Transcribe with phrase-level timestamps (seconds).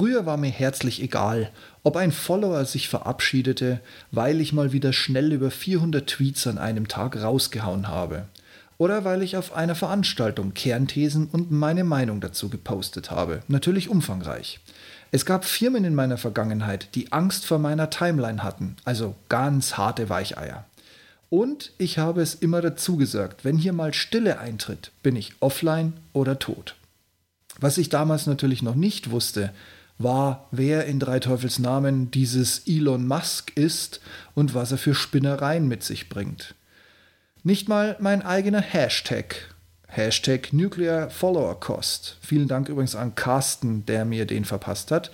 [0.00, 1.50] Früher war mir herzlich egal,
[1.82, 3.80] ob ein Follower sich verabschiedete,
[4.10, 8.24] weil ich mal wieder schnell über 400 Tweets an einem Tag rausgehauen habe.
[8.78, 13.42] Oder weil ich auf einer Veranstaltung Kernthesen und meine Meinung dazu gepostet habe.
[13.46, 14.60] Natürlich umfangreich.
[15.10, 20.08] Es gab Firmen in meiner Vergangenheit, die Angst vor meiner Timeline hatten, also ganz harte
[20.08, 20.64] Weicheier.
[21.28, 25.92] Und ich habe es immer dazu gesagt, wenn hier mal Stille eintritt, bin ich offline
[26.14, 26.74] oder tot.
[27.58, 29.52] Was ich damals natürlich noch nicht wusste,
[30.02, 34.00] war, wer in Drei Teufels Namen dieses Elon Musk ist
[34.34, 36.54] und was er für Spinnereien mit sich bringt.
[37.42, 39.54] Nicht mal mein eigener Hashtag.
[39.86, 42.16] Hashtag Nuclear Follower Cost.
[42.20, 45.10] Vielen Dank übrigens an Carsten, der mir den verpasst hat.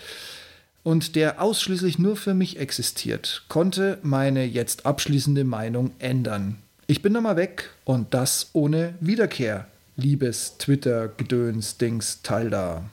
[0.82, 6.58] Und der ausschließlich nur für mich existiert, konnte meine jetzt abschließende Meinung ändern.
[6.86, 9.66] Ich bin nochmal weg und das ohne Wiederkehr.
[9.96, 12.84] Liebes Twitter, Gedöns, Dings, Teil da.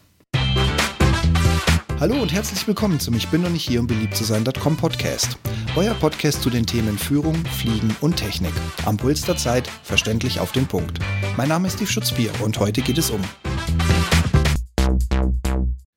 [2.04, 5.38] Hallo und herzlich willkommen zum Ich bin noch nicht hier, um beliebt zu sein.com Podcast.
[5.78, 8.52] Euer Podcast zu den Themen Führung, Fliegen und Technik.
[8.84, 11.00] Am Puls der Zeit, verständlich auf den Punkt.
[11.38, 13.22] Mein Name ist Steve Schutzbier und heute geht es um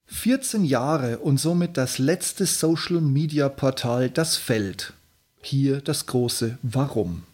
[0.07, 4.93] 14 Jahre und somit das letzte Social Media Portal, das fällt.
[5.43, 7.25] Hier das große Warum.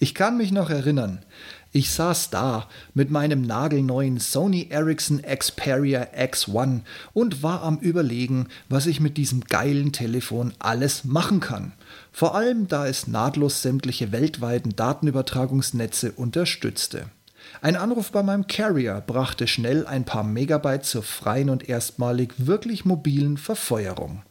[0.00, 1.24] Ich kann mich noch erinnern,
[1.70, 6.80] ich saß da mit meinem nagelneuen Sony Ericsson Xperia X1
[7.12, 11.72] und war am Überlegen, was ich mit diesem geilen Telefon alles machen kann.
[12.10, 17.10] Vor allem, da es nahtlos sämtliche weltweiten Datenübertragungsnetze unterstützte.
[17.60, 22.84] Ein Anruf bei meinem Carrier brachte schnell ein paar Megabyte zur freien und erstmalig wirklich
[22.84, 24.22] mobilen Verfeuerung.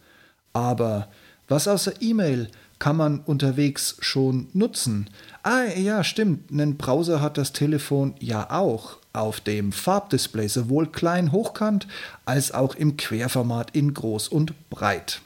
[0.53, 1.07] Aber
[1.47, 5.09] was außer E-Mail kann man unterwegs schon nutzen.
[5.43, 11.31] Ah, ja, stimmt, einen Browser hat das Telefon ja auch auf dem Farbdisplay, sowohl klein
[11.31, 11.87] hochkant
[12.25, 15.21] als auch im Querformat in groß und breit.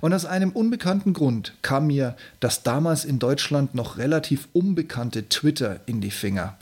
[0.00, 5.80] Und aus einem unbekannten Grund kam mir das damals in Deutschland noch relativ unbekannte Twitter
[5.86, 6.56] in die Finger.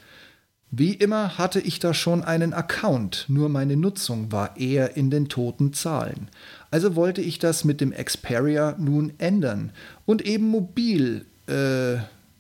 [0.73, 5.29] Wie immer hatte ich da schon einen Account, nur meine Nutzung war eher in den
[5.29, 6.29] toten Zahlen.
[6.71, 9.73] Also wollte ich das mit dem Xperia nun ändern.
[10.07, 11.97] Und eben mobil, äh,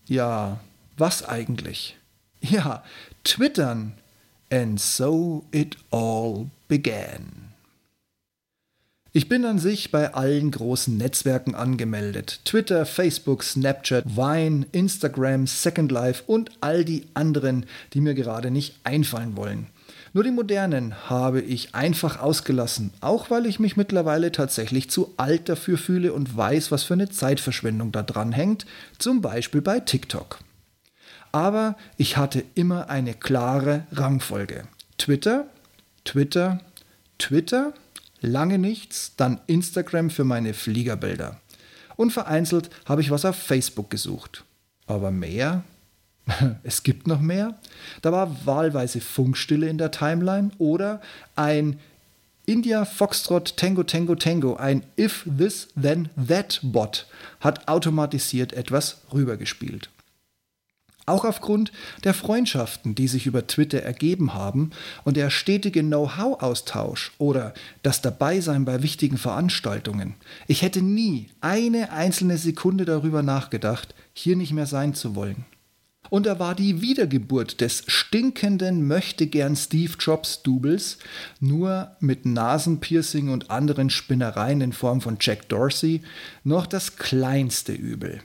[0.07, 0.61] ja,
[0.97, 1.97] was eigentlich?
[2.41, 2.85] Ja,
[3.25, 3.93] twittern.
[4.53, 7.50] And so it all began.
[9.13, 12.43] Ich bin an sich bei allen großen Netzwerken angemeldet.
[12.45, 18.77] Twitter, Facebook, Snapchat, Vine, Instagram, Second Life und all die anderen, die mir gerade nicht
[18.85, 19.67] einfallen wollen.
[20.13, 25.49] Nur die modernen habe ich einfach ausgelassen, auch weil ich mich mittlerweile tatsächlich zu alt
[25.49, 28.65] dafür fühle und weiß, was für eine Zeitverschwendung da dran hängt,
[28.99, 30.39] zum Beispiel bei TikTok.
[31.33, 34.69] Aber ich hatte immer eine klare Rangfolge.
[34.99, 35.47] Twitter,
[36.05, 36.61] Twitter,
[37.19, 37.73] Twitter,
[38.21, 41.41] lange nichts, dann Instagram für meine Fliegerbilder.
[41.97, 44.45] Und vereinzelt habe ich was auf Facebook gesucht.
[44.87, 45.65] Aber mehr
[46.63, 47.59] es gibt noch mehr.
[48.03, 51.01] Da war wahlweise Funkstille in der Timeline oder
[51.37, 51.79] ein
[52.47, 57.07] India Foxtrot Tango Tango Tango, ein If This Then That Bot,
[57.41, 59.91] hat automatisiert etwas rübergespielt.
[61.07, 61.73] Auch aufgrund
[62.05, 64.71] der Freundschaften, die sich über Twitter ergeben haben
[65.05, 70.15] und der stetige Know-how-Austausch oder das Dabeisein bei wichtigen Veranstaltungen.
[70.47, 75.45] Ich hätte nie eine einzelne Sekunde darüber nachgedacht, hier nicht mehr sein zu wollen.
[76.11, 80.99] Und er war die Wiedergeburt des stinkenden Möchtegern Steve Jobs Doubles,
[81.39, 86.03] nur mit Nasenpiercing und anderen Spinnereien in Form von Jack Dorsey,
[86.43, 88.23] noch das kleinste Übel.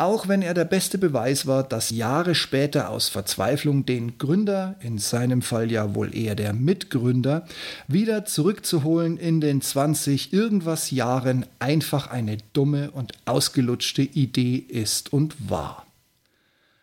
[0.00, 4.96] Auch wenn er der beste Beweis war, dass Jahre später aus Verzweiflung den Gründer, in
[4.96, 7.44] seinem Fall ja wohl eher der Mitgründer,
[7.86, 15.50] wieder zurückzuholen in den 20 irgendwas Jahren einfach eine dumme und ausgelutschte Idee ist und
[15.50, 15.84] war.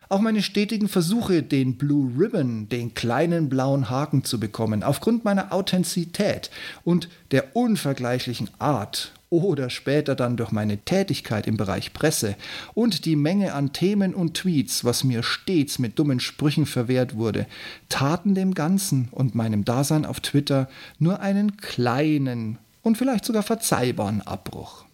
[0.08, 5.52] Auch meine stetigen Versuche, den Blue Ribbon, den kleinen blauen Haken zu bekommen, aufgrund meiner
[5.52, 6.52] Authentizität
[6.84, 12.36] und der unvergleichlichen Art oder später dann durch meine Tätigkeit im Bereich Presse
[12.74, 17.46] und die Menge an Themen und Tweets, was mir stets mit dummen Sprüchen verwehrt wurde,
[17.88, 24.22] taten dem Ganzen und meinem Dasein auf Twitter nur einen kleinen und vielleicht sogar verzeihbaren
[24.22, 24.84] Abbruch.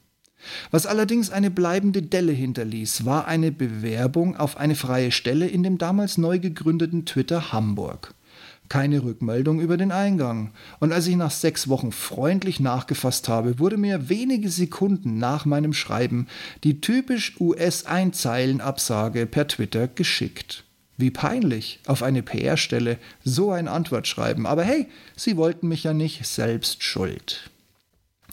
[0.71, 5.79] Was allerdings eine bleibende Delle hinterließ, war eine Bewerbung auf eine freie Stelle in dem
[5.79, 8.15] damals neu gegründeten Twitter Hamburg.
[8.69, 10.53] Keine Rückmeldung über den Eingang.
[10.81, 15.73] Und als ich nach sechs Wochen freundlich nachgefasst habe, wurde mir wenige Sekunden nach meinem
[15.73, 16.27] Schreiben
[16.65, 20.65] die typisch US-Einzeilenabsage per Twitter geschickt.
[20.97, 24.47] Wie peinlich, auf eine PR-Stelle so ein Antwort schreiben.
[24.47, 24.87] Aber hey,
[25.17, 27.51] sie wollten mich ja nicht selbst schuld.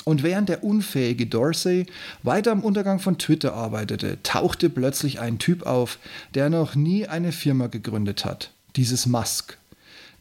[0.03, 1.85] Und während der unfähige Dorsey
[2.23, 5.99] weiter am Untergang von Twitter arbeitete, tauchte plötzlich ein Typ auf,
[6.33, 8.51] der noch nie eine Firma gegründet hat.
[8.75, 9.57] Dieses Musk.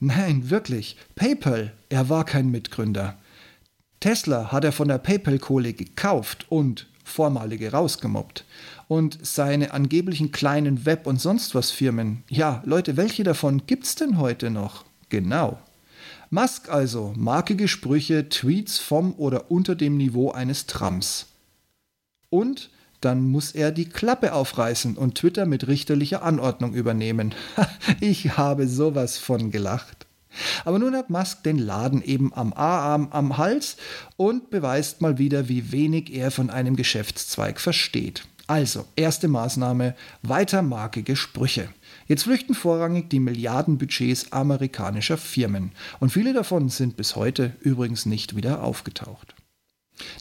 [0.01, 3.19] Nein, wirklich, PayPal, er war kein Mitgründer.
[4.01, 8.47] Tesla hat er von der PayPal-Kohle gekauft und vormalige rausgemobbt.
[8.89, 14.17] Und seine angeblichen kleinen Web- und sonst was Firmen, ja, Leute, welche davon gibt's denn
[14.17, 14.87] heute noch?
[15.11, 15.59] Genau.
[16.31, 21.27] Musk also, markige Sprüche, Tweets vom oder unter dem Niveau eines Trumps.
[22.31, 22.71] Und
[23.01, 27.35] dann muss er die Klappe aufreißen und Twitter mit richterlicher Anordnung übernehmen.
[28.01, 30.07] ich habe sowas von gelacht.
[30.65, 33.77] Aber nun hat Musk den Laden eben am A-Arm am Hals
[34.17, 38.23] und beweist mal wieder, wie wenig er von einem Geschäftszweig versteht.
[38.47, 41.69] Also, erste Maßnahme, weiter markige Sprüche.
[42.09, 45.71] Jetzt flüchten vorrangig die Milliardenbudgets amerikanischer Firmen
[46.01, 49.35] und viele davon sind bis heute übrigens nicht wieder aufgetaucht.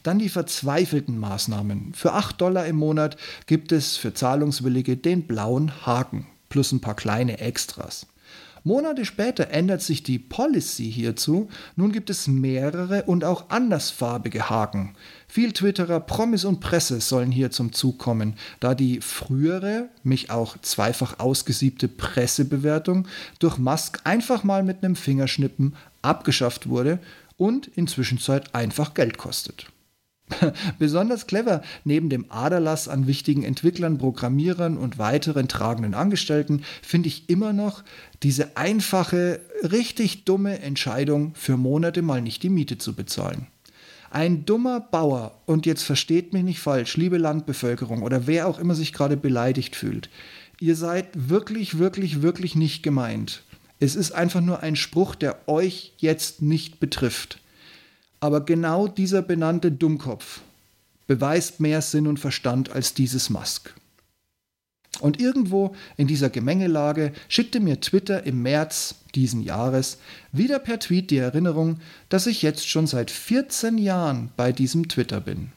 [0.02, 1.92] Dann die verzweifelten Maßnahmen.
[1.94, 3.16] Für 8 Dollar im Monat
[3.46, 8.06] gibt es für Zahlungswillige den blauen Haken plus ein paar kleine Extras.
[8.62, 11.48] Monate später ändert sich die Policy hierzu.
[11.76, 14.94] Nun gibt es mehrere und auch andersfarbige Haken.
[15.28, 20.58] Viel Twitterer, Promis und Presse sollen hier zum Zug kommen, da die frühere, mich auch
[20.60, 26.98] zweifach ausgesiebte Pressebewertung durch Musk einfach mal mit einem Fingerschnippen abgeschafft wurde
[27.40, 28.20] und inzwischen
[28.52, 29.66] einfach Geld kostet.
[30.78, 37.30] Besonders clever, neben dem Aderlass an wichtigen Entwicklern, Programmierern und weiteren tragenden Angestellten, finde ich
[37.30, 37.82] immer noch
[38.22, 43.46] diese einfache, richtig dumme Entscheidung, für Monate mal nicht die Miete zu bezahlen.
[44.10, 48.74] Ein dummer Bauer, und jetzt versteht mich nicht falsch, liebe Landbevölkerung oder wer auch immer
[48.74, 50.10] sich gerade beleidigt fühlt,
[50.60, 53.44] ihr seid wirklich, wirklich, wirklich nicht gemeint.
[53.80, 57.38] Es ist einfach nur ein Spruch, der euch jetzt nicht betrifft.
[58.20, 60.42] Aber genau dieser benannte Dummkopf
[61.06, 63.74] beweist mehr Sinn und Verstand als dieses Musk.
[65.00, 69.98] Und irgendwo in dieser Gemengelage schickte mir Twitter im März diesen Jahres
[70.30, 71.80] wieder per Tweet die Erinnerung,
[72.10, 75.52] dass ich jetzt schon seit 14 Jahren bei diesem Twitter bin.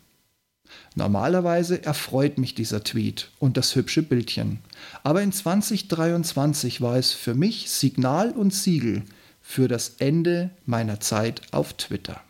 [0.96, 4.60] Normalerweise erfreut mich dieser Tweet und das hübsche Bildchen,
[5.04, 9.04] aber in 2023 war es für mich Signal und Siegel
[9.42, 12.22] für das Ende meiner Zeit auf Twitter.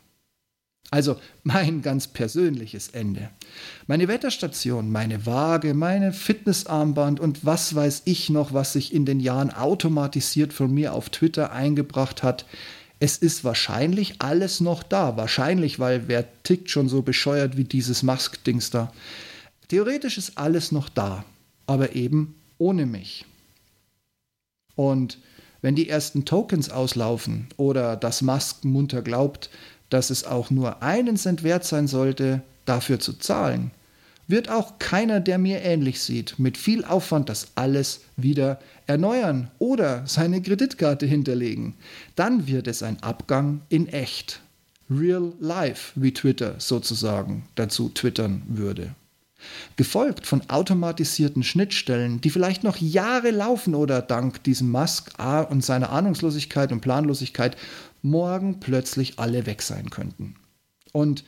[0.93, 3.29] Also mein ganz persönliches Ende.
[3.87, 9.19] Meine Wetterstation, meine Waage, meine Fitnessarmband und was weiß ich noch, was sich in den
[9.19, 12.45] Jahren automatisiert von mir auf Twitter eingebracht hat.
[13.03, 15.17] Es ist wahrscheinlich alles noch da.
[15.17, 18.93] Wahrscheinlich, weil wer tickt schon so bescheuert wie dieses Musk-Dings da.
[19.67, 21.25] Theoretisch ist alles noch da,
[21.67, 23.25] aber eben ohne mich.
[24.75, 25.17] Und
[25.61, 29.49] wenn die ersten Tokens auslaufen oder das Musk munter glaubt,
[29.89, 33.71] dass es auch nur einen Cent wert sein sollte, dafür zu zahlen,
[34.27, 40.03] wird auch keiner, der mir ähnlich sieht, mit viel Aufwand das alles wieder erneuern oder
[40.07, 41.75] seine Kreditkarte hinterlegen.
[42.15, 44.41] Dann wird es ein Abgang in echt.
[44.89, 48.95] Real Life, wie Twitter sozusagen dazu twittern würde.
[49.75, 55.11] Gefolgt von automatisierten Schnittstellen, die vielleicht noch Jahre laufen oder dank diesem Musk
[55.49, 57.57] und seiner Ahnungslosigkeit und Planlosigkeit
[58.01, 60.35] morgen plötzlich alle weg sein könnten.
[60.91, 61.23] Und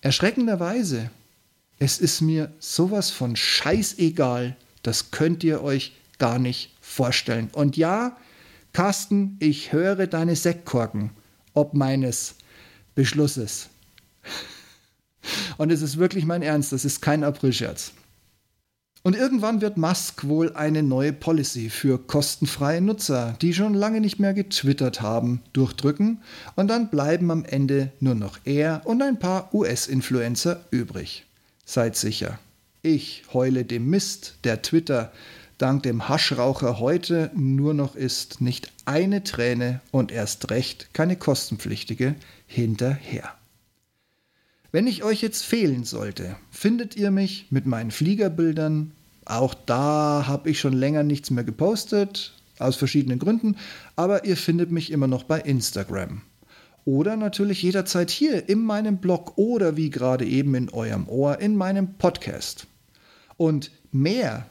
[0.00, 1.10] erschreckenderweise,
[1.78, 7.50] es ist mir sowas von scheißegal, das könnt ihr euch gar nicht vorstellen.
[7.52, 8.16] Und ja,
[8.72, 11.10] Carsten, ich höre deine Sektkorken,
[11.54, 12.36] ob meines
[12.94, 13.68] Beschlusses.
[15.58, 17.92] Und es ist wirklich mein Ernst, das ist kein Aprilscherz.
[19.02, 24.18] Und irgendwann wird Musk wohl eine neue Policy für kostenfreie Nutzer, die schon lange nicht
[24.18, 26.22] mehr getwittert haben, durchdrücken
[26.56, 31.24] und dann bleiben am Ende nur noch er und ein paar US-Influencer übrig.
[31.68, 32.38] Seid sicher,
[32.80, 35.12] ich heule dem Mist, der Twitter
[35.58, 42.14] dank dem Haschraucher heute nur noch ist, nicht eine Träne und erst recht keine kostenpflichtige
[42.46, 43.34] hinterher.
[44.70, 48.92] Wenn ich euch jetzt fehlen sollte, findet ihr mich mit meinen Fliegerbildern.
[49.24, 53.56] Auch da habe ich schon länger nichts mehr gepostet, aus verschiedenen Gründen,
[53.96, 56.22] aber ihr findet mich immer noch bei Instagram.
[56.86, 61.56] Oder natürlich jederzeit hier in meinem Blog oder wie gerade eben in eurem Ohr in
[61.56, 62.68] meinem Podcast.
[63.36, 64.46] Und mehr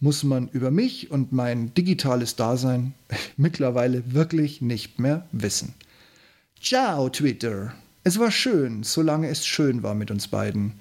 [0.00, 2.94] muss man über mich und mein digitales Dasein
[3.36, 5.74] mittlerweile wirklich nicht mehr wissen.
[6.60, 7.74] Ciao, Twitter!
[8.04, 10.72] Es war schön, solange es schön war mit uns beiden.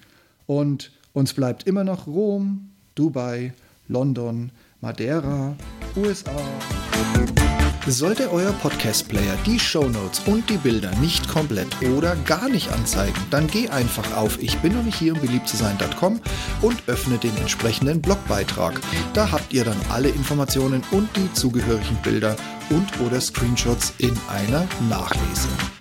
[0.47, 3.53] Und uns bleibt immer noch Rom, Dubai,
[3.89, 4.49] London,
[4.79, 5.57] Madeira
[5.97, 6.31] USA.
[7.87, 13.45] Sollte euer Podcast-Player die Shownotes und die Bilder nicht komplett oder gar nicht anzeigen, dann
[13.45, 16.19] geh einfach auf ich bin noch nicht hier um beliebt zu sein.com
[16.63, 18.81] und öffne den entsprechenden Blogbeitrag.
[19.13, 22.35] Da habt ihr dann alle Informationen und die zugehörigen Bilder
[22.71, 25.74] und oder Screenshots in einer Nachlese.